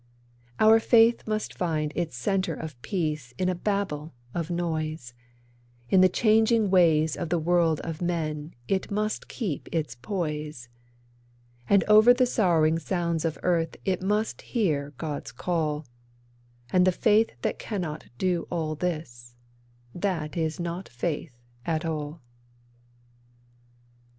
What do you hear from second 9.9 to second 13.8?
poise; And over the sorrowing sounds of earth